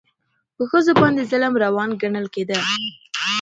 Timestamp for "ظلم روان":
1.31-1.89